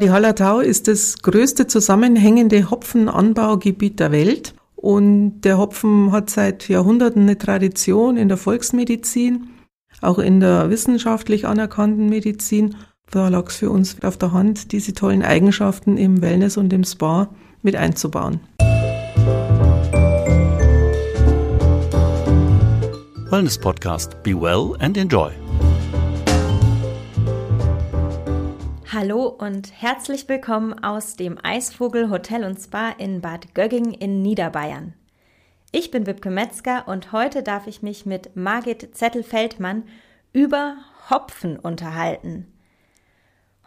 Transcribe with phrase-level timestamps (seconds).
[0.00, 4.54] Die Hallertau ist das größte zusammenhängende Hopfenanbaugebiet der Welt.
[4.76, 9.48] Und der Hopfen hat seit Jahrhunderten eine Tradition in der Volksmedizin,
[10.00, 12.76] auch in der wissenschaftlich anerkannten Medizin.
[13.10, 16.84] Da lag es für uns auf der Hand, diese tollen Eigenschaften im Wellness und im
[16.84, 17.30] Spa
[17.62, 18.38] mit einzubauen.
[23.30, 24.22] Wellness Podcast.
[24.22, 25.32] Be well and enjoy.
[28.90, 34.94] Hallo und herzlich willkommen aus dem Eisvogel Hotel und Spa in Bad Gögging in Niederbayern.
[35.72, 39.82] Ich bin Wipke Metzger und heute darf ich mich mit Margit Zettel-Feldmann
[40.32, 40.78] über
[41.10, 42.46] Hopfen unterhalten.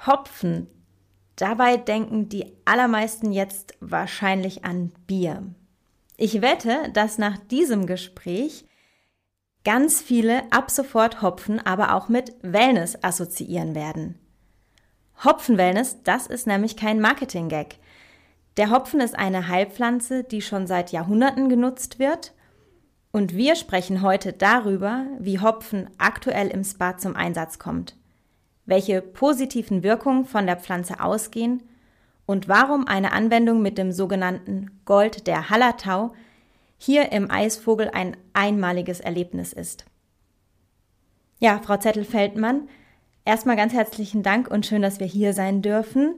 [0.07, 0.65] Hopfen,
[1.35, 5.43] dabei denken die allermeisten jetzt wahrscheinlich an Bier.
[6.17, 8.65] Ich wette, dass nach diesem Gespräch
[9.63, 14.17] ganz viele ab sofort Hopfen aber auch mit Wellness assoziieren werden.
[15.23, 17.77] Hopfenwellness, das ist nämlich kein Marketing-Gag.
[18.57, 22.33] Der Hopfen ist eine Heilpflanze, die schon seit Jahrhunderten genutzt wird.
[23.11, 27.95] Und wir sprechen heute darüber, wie Hopfen aktuell im Spa zum Einsatz kommt,
[28.65, 31.63] welche positiven Wirkungen von der Pflanze ausgehen
[32.25, 36.13] und warum eine Anwendung mit dem sogenannten Gold der Hallertau
[36.77, 39.85] hier im Eisvogel ein einmaliges Erlebnis ist.
[41.39, 42.69] Ja, Frau Zettel-Feldmann,
[43.25, 46.15] Erstmal ganz herzlichen Dank und schön, dass wir hier sein dürfen.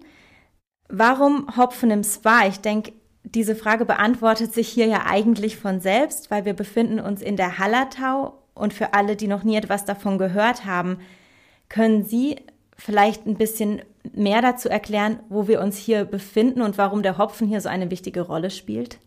[0.88, 2.48] Warum Hopfen im Spa?
[2.48, 7.22] Ich denke, diese Frage beantwortet sich hier ja eigentlich von selbst, weil wir befinden uns
[7.22, 11.00] in der Hallertau und für alle, die noch nie etwas davon gehört haben,
[11.70, 12.38] können Sie
[12.78, 13.82] vielleicht ein bisschen
[14.14, 17.90] mehr dazu erklären, wo wir uns hier befinden und warum der Hopfen hier so eine
[17.90, 19.00] wichtige Rolle spielt?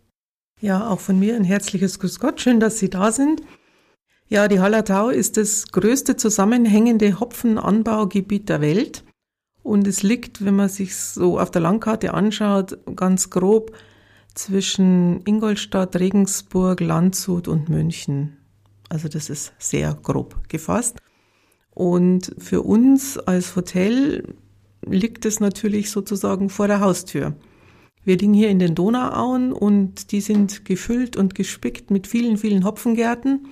[0.59, 2.41] Ja, auch von mir ein herzliches Grüß Gott.
[2.41, 3.41] Schön, dass Sie da sind.
[4.29, 9.05] Ja, die Hallertau ist das größte zusammenhängende Hopfenanbaugebiet der Welt.
[9.63, 13.71] Und es liegt, wenn man sich so auf der Landkarte anschaut, ganz grob
[14.33, 18.37] zwischen Ingolstadt, Regensburg, Landshut und München.
[18.89, 20.97] Also das ist sehr grob gefasst.
[21.73, 24.35] Und für uns als Hotel
[24.85, 27.35] liegt es natürlich sozusagen vor der Haustür.
[28.03, 32.65] Wir liegen hier in den Donauauen und die sind gefüllt und gespickt mit vielen, vielen
[32.65, 33.47] Hopfengärten.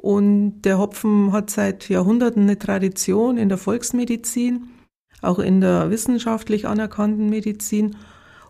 [0.00, 4.68] Und der Hopfen hat seit Jahrhunderten eine Tradition in der Volksmedizin,
[5.22, 7.96] auch in der wissenschaftlich anerkannten Medizin.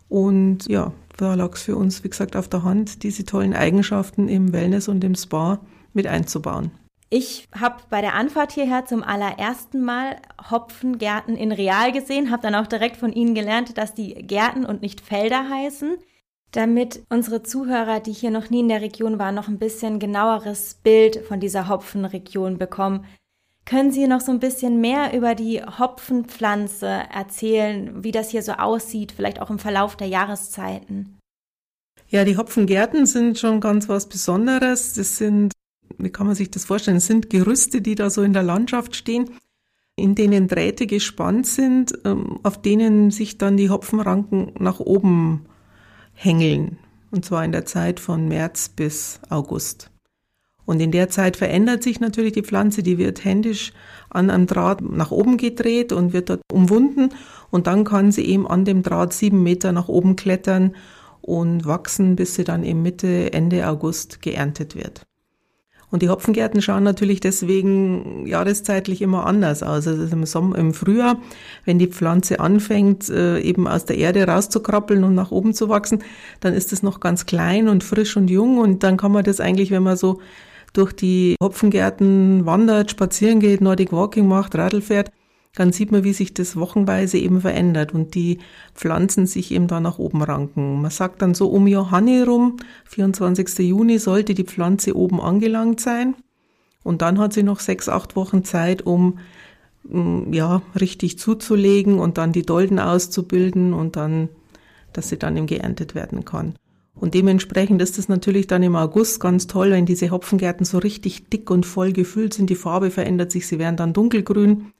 [0.09, 4.29] Und ja, da lag es für uns, wie gesagt, auf der Hand, diese tollen Eigenschaften
[4.29, 5.61] im Wellness und im Spa
[5.95, 6.71] mit einzubauen.
[7.11, 10.17] Ich habe bei der Anfahrt hierher zum allerersten Mal
[10.51, 14.83] Hopfengärten in Real gesehen, habe dann auch direkt von Ihnen gelernt, dass die Gärten und
[14.83, 15.97] nicht Felder heißen.
[16.53, 20.75] Damit unsere Zuhörer, die hier noch nie in der Region waren, noch ein bisschen genaueres
[20.83, 23.05] Bild von dieser Hopfenregion bekommen,
[23.67, 28.53] können Sie noch so ein bisschen mehr über die Hopfenpflanze erzählen, wie das hier so
[28.53, 31.19] aussieht, vielleicht auch im Verlauf der Jahreszeiten?
[32.09, 34.95] Ja, die Hopfengärten sind schon ganz was Besonderes.
[34.95, 35.53] Das sind,
[35.99, 38.97] wie kann man sich das vorstellen, das sind Gerüste, die da so in der Landschaft
[38.97, 39.29] stehen,
[39.97, 45.45] in denen Drähte gespannt sind, ähm, auf denen sich dann die Hopfenranken nach oben
[46.19, 46.79] hängeln.
[47.11, 49.91] Und zwar in der Zeit von März bis August.
[50.67, 53.73] Und in der Zeit verändert sich natürlich die Pflanze, die wird händisch
[54.11, 57.09] an einem Draht nach oben gedreht und wird dort umwunden.
[57.51, 60.77] Und dann kann sie eben an dem Draht sieben Meter nach oben klettern
[61.23, 65.08] und wachsen, bis sie dann im Mitte, Ende August geerntet wird.
[65.91, 69.89] Und die Hopfengärten schauen natürlich deswegen jahreszeitlich immer anders aus.
[69.89, 71.19] Also im, Sommer, im Frühjahr,
[71.65, 76.03] wenn die Pflanze anfängt, äh, eben aus der Erde rauszukrabbeln und nach oben zu wachsen,
[76.41, 78.59] dann ist es noch ganz klein und frisch und jung.
[78.59, 80.21] Und dann kann man das eigentlich, wenn man so
[80.75, 85.11] durch die Hopfengärten wandert, spazieren geht, Nordic Walking macht, Radl fährt,
[85.55, 88.39] dann sieht man, wie sich das wochenweise eben verändert und die
[88.75, 90.81] Pflanzen sich eben da nach oben ranken.
[90.81, 93.59] Man sagt dann so um Johanni rum, 24.
[93.59, 96.15] Juni sollte die Pflanze oben angelangt sein
[96.83, 99.19] und dann hat sie noch sechs, acht Wochen Zeit, um
[99.85, 104.29] mm, ja, richtig zuzulegen und dann die Dolden auszubilden und dann,
[104.93, 106.55] dass sie dann eben geerntet werden kann.
[106.95, 111.29] Und dementsprechend ist es natürlich dann im August ganz toll, wenn diese Hopfengärten so richtig
[111.31, 112.51] dick und voll gefüllt sind.
[112.51, 114.73] Die Farbe verändert sich, sie werden dann dunkelgrün.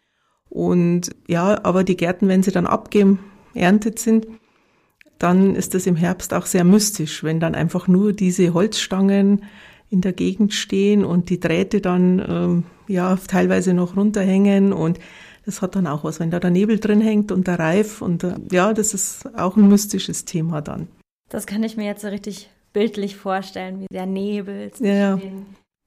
[0.51, 4.27] Und ja, aber die Gärten, wenn sie dann abgeerntet sind,
[5.19, 9.45] dann ist das im Herbst auch sehr mystisch, wenn dann einfach nur diese Holzstangen
[9.91, 14.99] in der Gegend stehen und die Drähte dann ähm, ja teilweise noch runterhängen und
[15.45, 18.23] das hat dann auch was, wenn da der Nebel drin hängt und der Reif und
[18.23, 20.89] äh, ja, das ist auch ein mystisches Thema dann.
[21.31, 24.71] Das kann ich mir jetzt so richtig bildlich vorstellen, wie der Nebel.
[24.81, 25.21] Ja, ja.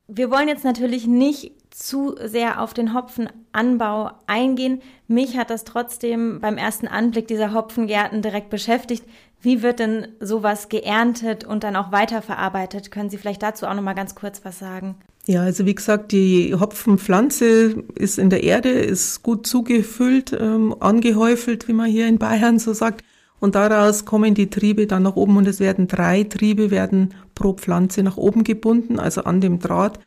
[0.08, 4.82] Wir wollen jetzt natürlich nicht zu sehr auf den Hopfenanbau eingehen.
[5.08, 9.04] Mich hat das trotzdem beim ersten Anblick dieser Hopfengärten direkt beschäftigt.
[9.42, 12.92] Wie wird denn sowas geerntet und dann auch weiterverarbeitet?
[12.92, 14.96] Können Sie vielleicht dazu auch noch mal ganz kurz was sagen?
[15.26, 21.68] Ja, also wie gesagt, die Hopfenpflanze ist in der Erde, ist gut zugefüllt, ähm, angehäufelt,
[21.68, 23.04] wie man hier in Bayern so sagt.
[23.40, 27.54] Und daraus kommen die Triebe dann nach oben und es werden drei Triebe werden pro
[27.54, 30.00] Pflanze nach oben gebunden, also an dem Draht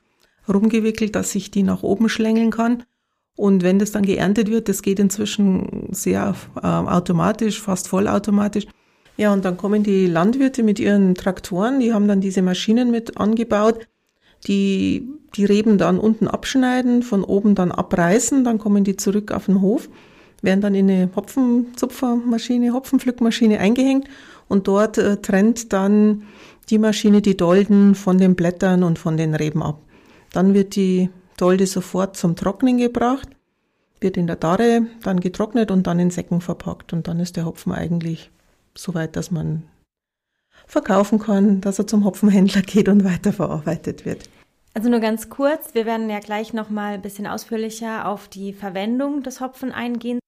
[0.48, 2.84] rumgewickelt, dass sich die nach oben schlängeln kann.
[3.36, 8.66] Und wenn das dann geerntet wird, das geht inzwischen sehr äh, automatisch, fast vollautomatisch.
[9.16, 13.16] Ja, und dann kommen die Landwirte mit ihren Traktoren, die haben dann diese Maschinen mit
[13.16, 13.86] angebaut,
[14.46, 19.46] die die Reben dann unten abschneiden, von oben dann abreißen, dann kommen die zurück auf
[19.46, 19.88] den Hof
[20.44, 24.08] werden dann in eine Hopfenzupfermaschine, Hopfenpflückmaschine eingehängt
[24.48, 26.24] und dort äh, trennt dann
[26.70, 29.80] die Maschine die Dolden von den Blättern und von den Reben ab.
[30.34, 33.28] Dann wird die Dolde sofort zum Trocknen gebracht,
[34.00, 37.46] wird in der Darre dann getrocknet und dann in Säcken verpackt und dann ist der
[37.46, 38.32] Hopfen eigentlich
[38.74, 39.62] so weit, dass man
[40.66, 44.28] verkaufen kann, dass er zum Hopfenhändler geht und weiterverarbeitet wird.
[44.74, 48.52] Also nur ganz kurz, wir werden ja gleich noch mal ein bisschen ausführlicher auf die
[48.52, 50.18] Verwendung des Hopfen eingehen.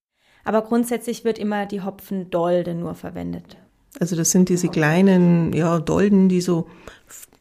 [0.45, 3.57] Aber grundsätzlich wird immer die Hopfendolde nur verwendet.
[3.99, 6.69] Also das sind diese kleinen ja, Dolden, die so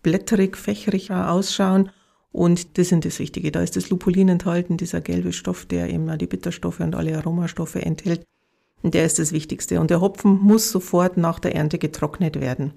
[0.01, 1.91] blätterig, fächerig ausschauen.
[2.35, 3.49] Und das sind das Wichtige.
[3.49, 7.77] Da ist das Lupulin enthalten, dieser gelbe Stoff, der eben die Bitterstoffe und alle Aromastoffe
[7.77, 8.25] enthält.
[8.81, 9.79] Und der ist das Wichtigste.
[9.79, 12.73] Und der Hopfen muss sofort nach der Ernte getrocknet werden.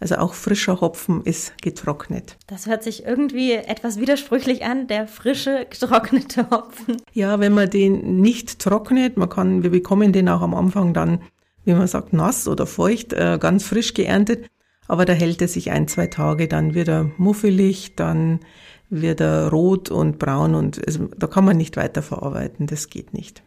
[0.00, 2.36] Also auch frischer Hopfen ist getrocknet.
[2.48, 6.96] Das hört sich irgendwie etwas widersprüchlich an, der frische, getrocknete Hopfen.
[7.12, 11.22] Ja, wenn man den nicht trocknet, man kann, wir bekommen den auch am Anfang dann,
[11.64, 14.50] wie man sagt, nass oder feucht, äh, ganz frisch geerntet.
[14.88, 18.40] Aber da hält er sich ein, zwei Tage, dann wird er muffelig, dann
[18.88, 23.12] wird er rot und braun und also, da kann man nicht weiter verarbeiten, das geht
[23.12, 23.42] nicht.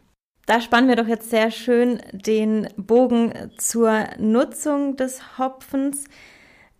[0.46, 6.06] Da spannen wir doch jetzt sehr schön den Bogen zur Nutzung des Hopfens.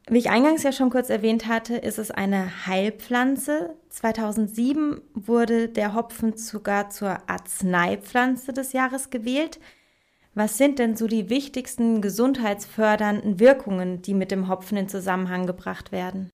[0.10, 3.76] Wie ich eingangs ja schon kurz erwähnt hatte, ist es eine Heilpflanze.
[3.90, 9.60] 2007 wurde der Hopfen sogar zur Arzneipflanze des Jahres gewählt.
[10.40, 15.92] Was sind denn so die wichtigsten gesundheitsfördernden Wirkungen, die mit dem Hopfen in Zusammenhang gebracht
[15.92, 16.30] werden?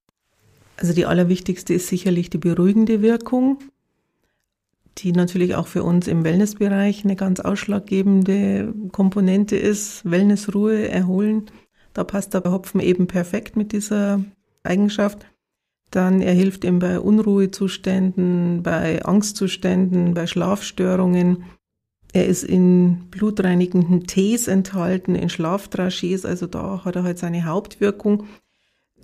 [0.78, 3.58] Also die allerwichtigste ist sicherlich die beruhigende Wirkung,
[5.00, 10.06] die natürlich auch für uns im Wellnessbereich eine ganz ausschlaggebende Komponente ist.
[10.06, 11.48] Wellness, Ruhe, Erholen.
[11.94, 14.24] Da passt der Hopfen eben perfekt mit dieser
[14.62, 15.26] Eigenschaft.
[15.90, 21.46] Dann er hilft ihm bei Unruhezuständen, bei Angstzuständen, bei Schlafstörungen.
[22.16, 28.28] Er ist in blutreinigenden Tees enthalten, in Schlafdragees, also da hat er halt seine Hauptwirkung.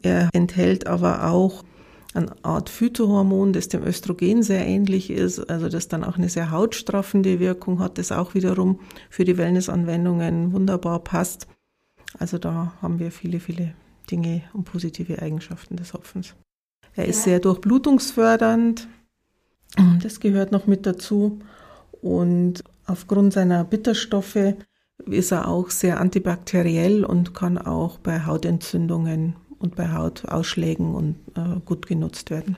[0.02, 1.66] Er enthält aber auch
[2.14, 6.52] eine Art Phytohormon, das dem Östrogen sehr ähnlich ist, also das dann auch eine sehr
[6.52, 8.80] hautstraffende Wirkung hat, das auch wiederum
[9.10, 11.48] für die Wellnessanwendungen wunderbar passt.
[12.18, 13.74] Also da haben wir viele, viele
[14.10, 16.34] Dinge und positive Eigenschaften des Hopfens.
[16.96, 18.88] Er ist sehr durchblutungsfördernd,
[20.02, 21.40] das gehört noch mit dazu.
[22.02, 24.56] Und aufgrund seiner Bitterstoffe
[25.06, 31.60] ist er auch sehr antibakteriell und kann auch bei Hautentzündungen und bei Hautausschlägen und, äh,
[31.66, 32.58] gut genutzt werden.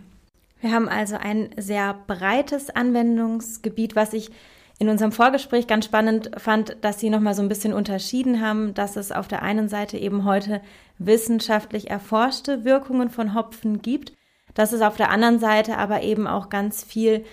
[0.59, 4.31] Wir haben also ein sehr breites Anwendungsgebiet, was ich
[4.79, 8.95] in unserem Vorgespräch ganz spannend fand, dass Sie nochmal so ein bisschen unterschieden haben, dass
[8.95, 10.61] es auf der einen Seite eben heute
[10.97, 14.13] wissenschaftlich erforschte Wirkungen von Hopfen gibt,
[14.53, 17.23] dass es auf der anderen Seite aber eben auch ganz viel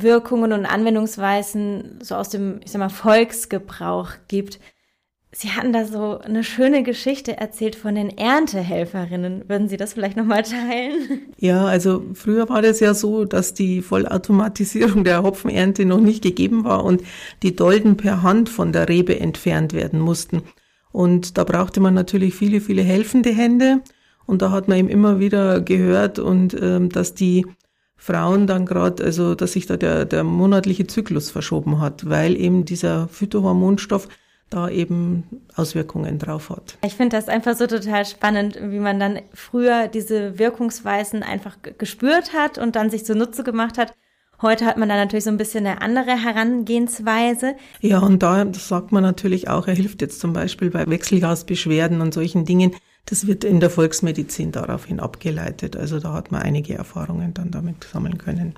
[0.00, 4.58] Wirkungen und Anwendungsweisen so aus dem, ich sag mal, Volksgebrauch gibt.
[5.34, 9.48] Sie hatten da so eine schöne Geschichte erzählt von den Erntehelferinnen.
[9.48, 11.20] Würden Sie das vielleicht nochmal teilen?
[11.38, 16.64] Ja, also früher war das ja so, dass die Vollautomatisierung der Hopfenernte noch nicht gegeben
[16.64, 17.02] war und
[17.42, 20.42] die Dolden per Hand von der Rebe entfernt werden mussten.
[20.90, 23.80] Und da brauchte man natürlich viele, viele helfende Hände.
[24.26, 27.46] Und da hat man eben immer wieder gehört und ähm, dass die
[28.04, 32.64] Frauen dann gerade, also dass sich da der, der monatliche Zyklus verschoben hat, weil eben
[32.64, 34.08] dieser Phytohormonstoff
[34.50, 35.22] da eben
[35.54, 36.78] Auswirkungen drauf hat.
[36.84, 42.32] Ich finde das einfach so total spannend, wie man dann früher diese Wirkungsweisen einfach gespürt
[42.32, 43.94] hat und dann sich zunutze gemacht hat.
[44.42, 47.54] Heute hat man da natürlich so ein bisschen eine andere Herangehensweise.
[47.80, 52.12] Ja, und da sagt man natürlich auch, er hilft jetzt zum Beispiel bei Wechselgasbeschwerden und
[52.12, 52.74] solchen Dingen.
[53.04, 55.76] Das wird in der Volksmedizin daraufhin abgeleitet.
[55.76, 58.54] Also da hat man einige Erfahrungen dann damit sammeln können.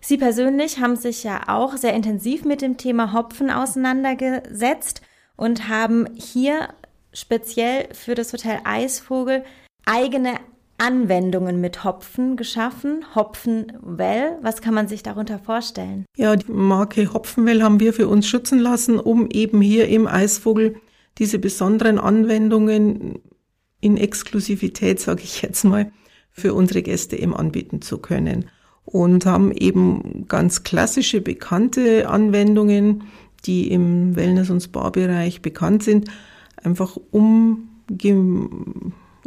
[0.00, 5.00] Sie persönlich haben sich ja auch sehr intensiv mit dem Thema Hopfen auseinandergesetzt
[5.36, 6.68] und haben hier
[7.14, 9.44] speziell für das Hotel Eisvogel
[9.86, 10.34] eigene
[10.78, 13.04] Anwendungen mit Hopfen geschaffen.
[13.14, 16.04] Hopfenwell, was kann man sich darunter vorstellen?
[16.16, 20.76] Ja, die Marke Hopfenwell haben wir für uns schützen lassen, um eben hier im Eisvogel
[21.18, 23.20] diese besonderen Anwendungen
[23.80, 25.92] in Exklusivität, sage ich jetzt mal,
[26.30, 28.50] für unsere Gäste eben anbieten zu können.
[28.84, 33.04] Und haben eben ganz klassische, bekannte Anwendungen,
[33.46, 36.10] die im Wellness- und Spa-Bereich bekannt sind,
[36.62, 37.58] einfach umge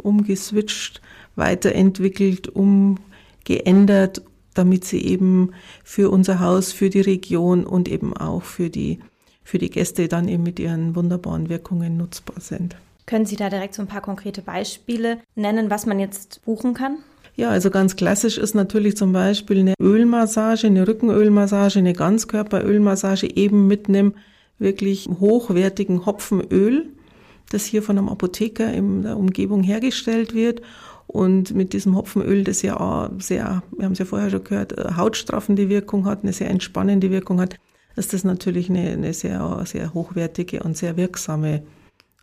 [0.00, 1.00] umgeswitcht,
[1.36, 4.22] weiterentwickelt, umgeändert,
[4.54, 5.52] damit sie eben
[5.84, 8.98] für unser Haus, für die Region und eben auch für die,
[9.44, 12.76] für die Gäste dann eben mit ihren wunderbaren Wirkungen nutzbar sind.
[13.06, 16.98] Können Sie da direkt so ein paar konkrete Beispiele nennen, was man jetzt buchen kann?
[17.36, 23.68] Ja, also ganz klassisch ist natürlich zum Beispiel eine Ölmassage, eine Rückenölmassage, eine Ganzkörperölmassage eben
[23.68, 24.14] mit einem
[24.58, 26.88] wirklich hochwertigen Hopfenöl,
[27.50, 30.62] das hier von einem Apotheker in der Umgebung hergestellt wird.
[31.06, 35.70] Und mit diesem Hopfenöl, das ja sehr, wir haben es ja vorher schon gehört, hautstraffende
[35.70, 37.56] Wirkung hat, eine sehr entspannende Wirkung hat,
[37.96, 41.62] ist das natürlich eine, eine sehr, sehr hochwertige und sehr wirksame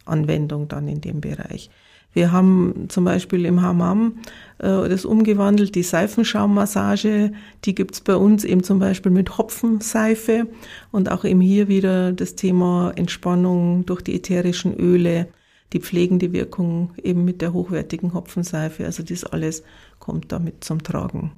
[0.05, 1.69] Anwendung dann in dem Bereich.
[2.15, 4.19] Wir haben zum Beispiel im Hammam
[4.59, 7.33] äh, das umgewandelt, die Seifenschaummassage,
[7.65, 10.47] die gibt's bei uns eben zum Beispiel mit Hopfenseife
[10.93, 15.27] und auch eben hier wieder das Thema Entspannung durch die ätherischen Öle,
[15.73, 18.85] die pflegende Wirkung eben mit der hochwertigen Hopfenseife.
[18.85, 19.63] Also das alles
[19.99, 21.33] kommt damit zum Tragen.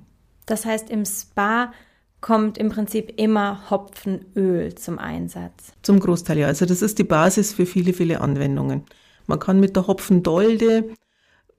[0.45, 1.73] Das heißt, im Spa
[2.21, 5.73] kommt im Prinzip immer Hopfenöl zum Einsatz.
[5.81, 6.45] Zum Großteil ja.
[6.45, 8.83] Also das ist die Basis für viele, viele Anwendungen.
[9.27, 10.85] Man kann mit der Hopfendolde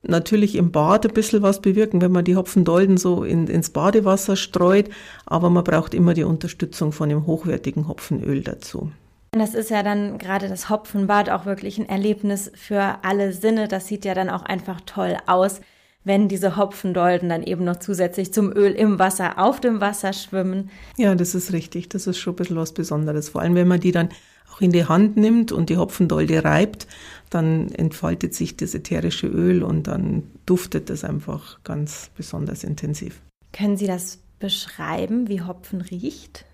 [0.03, 4.37] natürlich im Bad ein bisschen was bewirken, wenn man die Hopfendolden so in, ins Badewasser
[4.37, 4.89] streut,
[5.27, 8.91] aber man braucht immer die Unterstützung von dem hochwertigen Hopfenöl dazu.
[9.33, 13.69] Das ist ja dann gerade das Hopfenbad auch wirklich ein Erlebnis für alle Sinne.
[13.69, 15.61] Das sieht ja dann auch einfach toll aus
[16.09, 20.71] wenn diese Hopfendolden dann eben noch zusätzlich zum Öl im Wasser auf dem Wasser schwimmen.
[20.97, 21.89] Ja, das ist richtig.
[21.91, 23.29] Das ist schon ein bisschen was Besonderes.
[23.29, 24.09] Vor allem, wenn man die dann
[24.53, 26.87] auch in die Hand nimmt und die Hopfendolde reibt,
[27.31, 33.21] dann entfaltet sich das ätherische Öl und dann duftet das einfach ganz besonders intensiv.
[33.53, 36.45] Können Sie das beschreiben, wie Hopfen riecht?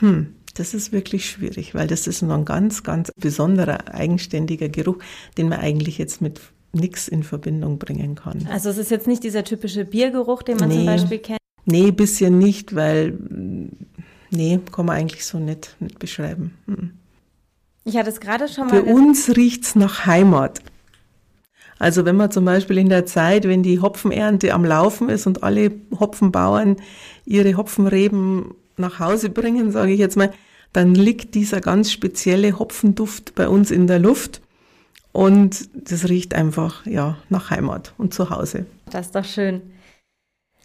[0.00, 4.98] Hm, das ist wirklich schwierig, weil das ist ein ganz, ganz besonderer, eigenständiger Geruch,
[5.36, 6.40] den man eigentlich jetzt mit
[6.72, 8.46] nichts in Verbindung bringen kann.
[8.50, 10.76] Also es ist jetzt nicht dieser typische Biergeruch, den man nee.
[10.76, 11.38] zum Beispiel kennt?
[11.64, 13.18] Nee, bisschen nicht, weil
[14.30, 16.56] nee, kann man eigentlich so nicht, nicht beschreiben.
[16.66, 16.92] Hm.
[17.84, 18.74] Ich hatte es gerade schon mal.
[18.74, 20.60] Für uns riecht's nach Heimat.
[21.78, 25.42] Also wenn man zum Beispiel in der Zeit, wenn die Hopfenernte am Laufen ist und
[25.42, 26.76] alle Hopfenbauern
[27.26, 30.32] ihre Hopfenreben nach Hause bringen, sage ich jetzt mal,
[30.72, 34.40] dann liegt dieser ganz spezielle Hopfenduft bei uns in der Luft.
[35.12, 38.66] Und das riecht einfach, ja, nach Heimat und zu Hause.
[38.90, 39.62] Das ist doch schön.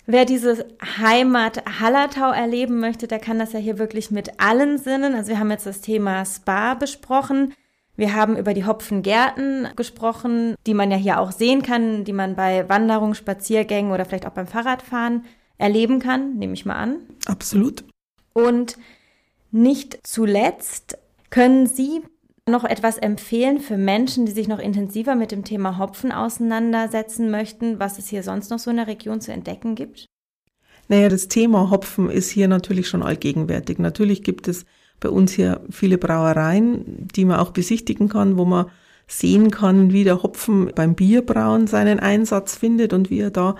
[0.05, 0.67] Wer diese
[0.97, 5.13] Heimat Hallertau erleben möchte, der kann das ja hier wirklich mit allen Sinnen.
[5.13, 7.53] Also wir haben jetzt das Thema Spa besprochen.
[7.95, 12.35] Wir haben über die Hopfengärten gesprochen, die man ja hier auch sehen kann, die man
[12.35, 15.25] bei Wanderungen, Spaziergängen oder vielleicht auch beim Fahrradfahren
[15.57, 16.97] erleben kann, nehme ich mal an.
[17.27, 17.83] Absolut.
[18.33, 18.77] Und
[19.51, 20.97] nicht zuletzt
[21.29, 22.01] können Sie
[22.49, 27.79] noch etwas empfehlen für Menschen, die sich noch intensiver mit dem Thema Hopfen auseinandersetzen möchten,
[27.79, 30.05] was es hier sonst noch so in der Region zu entdecken gibt?
[30.87, 33.79] Naja, das Thema Hopfen ist hier natürlich schon allgegenwärtig.
[33.79, 34.65] Natürlich gibt es
[34.99, 38.65] bei uns hier viele Brauereien, die man auch besichtigen kann, wo man
[39.07, 43.55] sehen kann, wie der Hopfen beim Bierbrauen seinen Einsatz findet und wie er da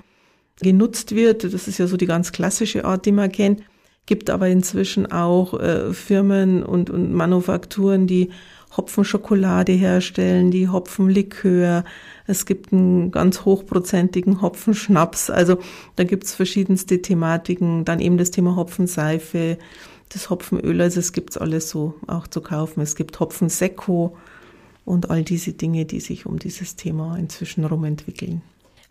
[0.61, 1.43] genutzt wird.
[1.43, 3.61] Das ist ja so die ganz klassische Art, die man kennt.
[4.05, 8.29] Gibt aber inzwischen auch äh, Firmen und, und Manufakturen, die
[8.75, 11.83] Hopfenschokolade herstellen, die Hopfenlikör.
[12.25, 15.29] Es gibt einen ganz hochprozentigen Hopfenschnaps.
[15.29, 15.57] Also
[15.95, 17.85] da gibt's verschiedenste Thematiken.
[17.85, 19.57] Dann eben das Thema Hopfenseife,
[20.09, 20.81] das Hopfenöl.
[20.81, 22.81] Also es gibt's alles so auch zu kaufen.
[22.81, 24.15] Es gibt Hopfensekko
[24.85, 28.41] und all diese Dinge, die sich um dieses Thema inzwischen rum entwickeln.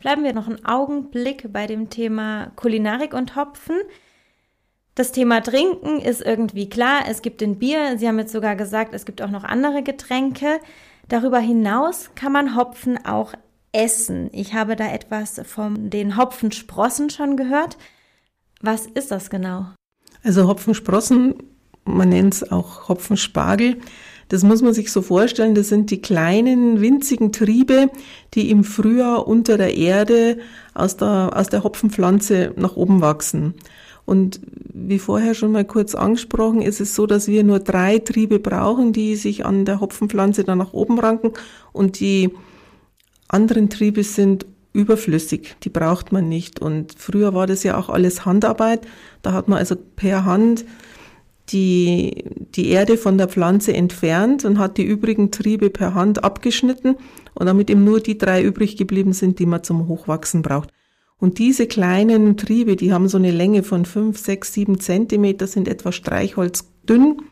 [0.00, 3.76] Bleiben wir noch einen Augenblick bei dem Thema Kulinarik und Hopfen.
[4.94, 7.02] Das Thema Trinken ist irgendwie klar.
[7.08, 7.96] Es gibt den Bier.
[7.98, 10.60] Sie haben jetzt sogar gesagt, es gibt auch noch andere Getränke.
[11.08, 13.34] Darüber hinaus kann man Hopfen auch
[13.72, 14.30] essen.
[14.32, 17.78] Ich habe da etwas von den Hopfensprossen schon gehört.
[18.60, 19.66] Was ist das genau?
[20.22, 21.34] Also Hopfensprossen,
[21.84, 23.78] man nennt es auch Hopfenspargel.
[24.28, 27.90] Das muss man sich so vorstellen, das sind die kleinen, winzigen Triebe,
[28.34, 30.38] die im Frühjahr unter der Erde
[30.72, 33.54] aus der, aus der Hopfenpflanze nach oben wachsen.
[34.10, 34.40] Und
[34.74, 38.92] wie vorher schon mal kurz angesprochen, ist es so, dass wir nur drei Triebe brauchen,
[38.92, 41.30] die sich an der Hopfenpflanze dann nach oben ranken
[41.72, 42.30] und die
[43.28, 46.60] anderen Triebe sind überflüssig, die braucht man nicht.
[46.60, 48.84] Und früher war das ja auch alles Handarbeit,
[49.22, 50.64] da hat man also per Hand
[51.50, 52.24] die,
[52.56, 56.96] die Erde von der Pflanze entfernt und hat die übrigen Triebe per Hand abgeschnitten
[57.34, 60.70] und damit eben nur die drei übrig geblieben sind, die man zum Hochwachsen braucht.
[61.20, 65.68] Und diese kleinen Triebe, die haben so eine Länge von fünf, sechs, sieben Zentimeter, sind
[65.68, 67.22] etwa streichholzdünn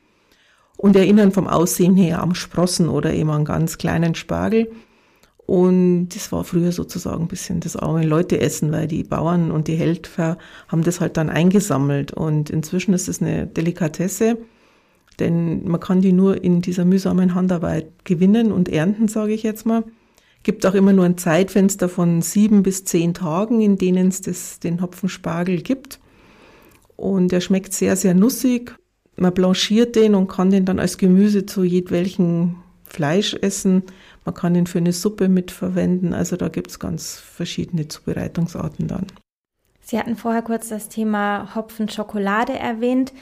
[0.77, 4.71] und erinnern vom Aussehen her am Sprossen oder eben an ganz kleinen Spargel.
[5.47, 9.67] Und das war früher sozusagen ein bisschen das arme Leute essen, weil die Bauern und
[9.67, 10.37] die Helfer
[10.69, 12.13] haben das halt dann eingesammelt.
[12.13, 14.37] Und inzwischen ist es eine Delikatesse,
[15.19, 19.65] denn man kann die nur in dieser mühsamen Handarbeit gewinnen und ernten, sage ich jetzt
[19.65, 19.85] mal.
[20.49, 24.81] Gibt auch immer nur ein Zeitfenster von sieben bis zehn Tagen, in denen es den
[24.81, 26.01] Hopfenspargel gibt.
[26.97, 28.75] Und er schmeckt sehr, sehr nussig.
[29.17, 33.83] Man blanchiert den und kann den dann als Gemüse zu jedwelchen Fleisch essen.
[34.25, 36.15] Man kann ihn für eine Suppe mitverwenden.
[36.15, 39.07] Also da gibt es ganz verschiedene Zubereitungsarten dann.
[39.83, 43.13] Sie hatten vorher kurz das Thema Hopfenschokolade erwähnt.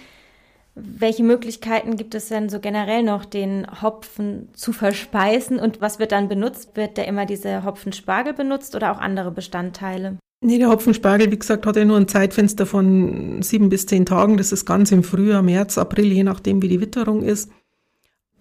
[0.79, 6.13] Welche Möglichkeiten gibt es denn so generell noch, den Hopfen zu verspeisen und was wird
[6.13, 6.77] dann benutzt?
[6.77, 10.19] Wird der immer diese Hopfenspargel benutzt oder auch andere Bestandteile?
[10.43, 14.37] Nee, der Hopfenspargel, wie gesagt, hat ja nur ein Zeitfenster von sieben bis zehn Tagen.
[14.37, 17.51] Das ist ganz im Frühjahr, März, April, je nachdem, wie die Witterung ist.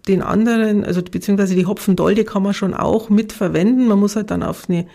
[0.09, 3.87] Den anderen, also beziehungsweise die Hopfendolde kann man schon auch mit verwenden.
[3.87, 4.87] Man muss halt dann auf eine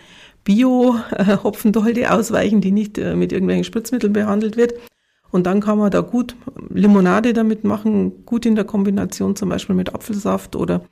[0.43, 4.75] Bio-Hopfendolde ausweichen, die nicht äh, mit irgendwelchen Spritzmitteln behandelt wird.
[5.31, 6.35] Und dann kann man da gut
[6.69, 10.83] Limonade damit machen, gut in der Kombination zum Beispiel mit Apfelsaft oder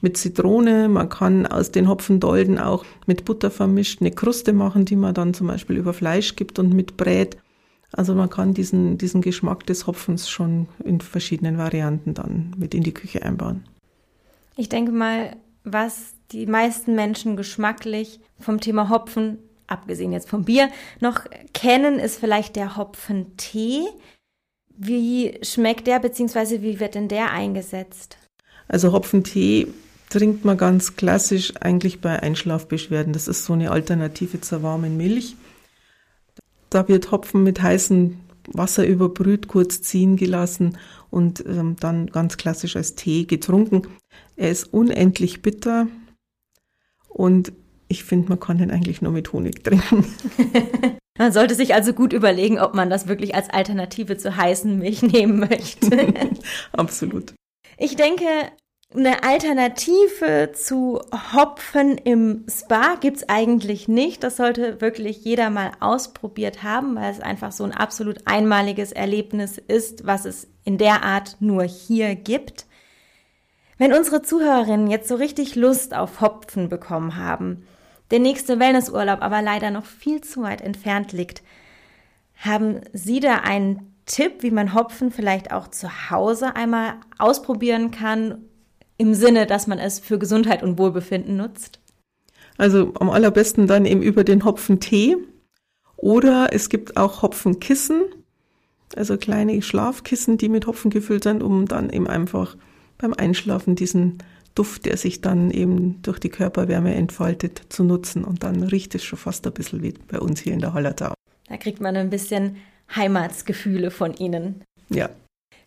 [0.00, 0.88] mit Zitrone.
[0.88, 5.34] Man kann aus den Hopfendolden auch mit Butter vermischt eine Kruste machen, die man dann
[5.34, 7.38] zum Beispiel über Fleisch gibt und mit brät.
[7.92, 12.82] Also man kann diesen, diesen Geschmack des Hopfens schon in verschiedenen Varianten dann mit in
[12.82, 13.64] die Küche einbauen.
[14.56, 20.70] Ich denke mal, was die meisten Menschen geschmacklich vom Thema Hopfen abgesehen jetzt vom Bier,
[21.00, 23.82] noch kennen, ist vielleicht der Hopfentee.
[24.76, 28.18] Wie schmeckt der, beziehungsweise wie wird denn der eingesetzt?
[28.66, 29.68] Also Hopfentee
[30.10, 33.12] trinkt man ganz klassisch eigentlich bei Einschlafbeschwerden.
[33.12, 35.36] Das ist so eine Alternative zur warmen Milch.
[36.70, 38.18] Da wird Hopfen mit heißem
[38.52, 40.78] Wasser überbrüht, kurz ziehen gelassen
[41.10, 43.82] und ähm, dann ganz klassisch als Tee getrunken.
[44.36, 45.86] Er ist unendlich bitter
[47.08, 47.52] und
[47.88, 50.04] ich finde, man kann den eigentlich nur mit Honig trinken.
[51.18, 55.02] man sollte sich also gut überlegen, ob man das wirklich als Alternative zur heißen Milch
[55.02, 56.14] nehmen möchte.
[56.72, 57.34] Absolut.
[57.78, 58.24] Ich denke,
[58.94, 61.00] eine Alternative zu
[61.34, 64.24] Hopfen im Spa gibt's eigentlich nicht.
[64.24, 69.58] Das sollte wirklich jeder mal ausprobiert haben, weil es einfach so ein absolut einmaliges Erlebnis
[69.58, 72.66] ist, was es in der Art nur hier gibt.
[73.76, 77.66] Wenn unsere Zuhörerinnen jetzt so richtig Lust auf Hopfen bekommen haben,
[78.10, 81.42] der nächste Wellnessurlaub aber leider noch viel zu weit entfernt liegt.
[82.36, 88.38] Haben Sie da einen Tipp, wie man Hopfen vielleicht auch zu Hause einmal ausprobieren kann,
[88.96, 91.80] im Sinne, dass man es für Gesundheit und Wohlbefinden nutzt?
[92.56, 95.16] Also am allerbesten dann eben über den Hopfentee
[95.96, 98.02] oder es gibt auch Hopfenkissen,
[98.96, 102.56] also kleine Schlafkissen, die mit Hopfen gefüllt sind, um dann eben einfach
[102.98, 104.18] beim Einschlafen diesen
[104.58, 108.24] Duft, der sich dann eben durch die Körperwärme entfaltet, zu nutzen.
[108.24, 111.14] Und dann riecht es schon fast ein bisschen wie bei uns hier in der Hallertau.
[111.48, 112.56] Da kriegt man ein bisschen
[112.94, 114.64] Heimatsgefühle von Ihnen.
[114.88, 115.10] Ja.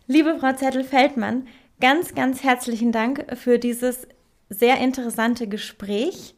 [0.06, 1.46] Liebe Frau Zettel-Feldmann,
[1.80, 4.06] ganz, ganz herzlichen Dank für dieses
[4.50, 6.34] sehr interessante Gespräch.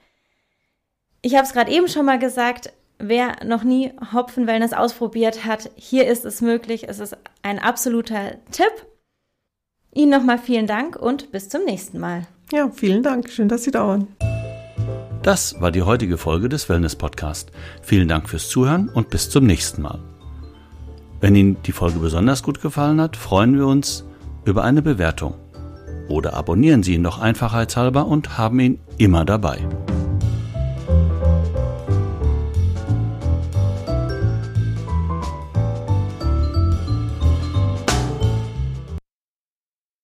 [1.22, 6.06] Ich habe es gerade eben schon mal gesagt, wer noch nie Hopfen-Wellness ausprobiert hat, hier
[6.06, 6.88] ist es möglich.
[6.88, 8.72] Es ist ein absoluter Tipp.
[9.94, 12.26] Ihnen nochmal vielen Dank und bis zum nächsten Mal.
[12.52, 13.30] Ja, vielen Dank.
[13.30, 14.08] Schön, dass Sie da waren.
[15.22, 17.50] Das war die heutige Folge des Wellness Podcast.
[17.80, 20.00] Vielen Dank fürs Zuhören und bis zum nächsten Mal.
[21.20, 24.04] Wenn Ihnen die Folge besonders gut gefallen hat, freuen wir uns
[24.44, 25.34] über eine Bewertung.
[26.08, 29.60] Oder abonnieren Sie ihn noch einfachheitshalber und haben ihn immer dabei.